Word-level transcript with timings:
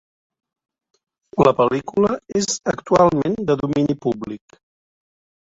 La 1.47 1.53
pel·lícula 1.59 2.15
és 2.41 2.49
actualment 2.73 3.37
de 3.51 3.59
domini 3.61 3.99
públic. 4.09 4.61